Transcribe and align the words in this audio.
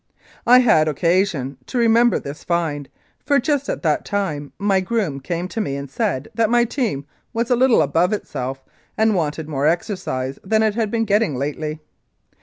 I 0.47 0.61
had 0.61 0.87
occasion 0.87 1.57
to 1.67 1.77
remember 1.77 2.17
this 2.17 2.43
"find," 2.43 2.89
for 3.23 3.39
just 3.39 3.69
at 3.69 3.83
that 3.83 4.03
time 4.03 4.51
my 4.57 4.79
groom 4.79 5.19
came 5.19 5.47
to 5.49 5.61
me 5.61 5.75
and 5.75 5.91
said 5.91 6.27
that 6.33 6.49
my 6.49 6.65
team 6.65 7.05
was 7.33 7.51
a 7.51 7.55
little 7.55 7.83
above 7.83 8.11
itself 8.11 8.63
and 8.97 9.13
wanted 9.13 9.47
more 9.47 9.67
exercise 9.67 10.39
than 10.43 10.63
it 10.63 10.73
had 10.73 10.89
been 10.89 11.05
getting 11.05 11.35
lately. 11.35 11.81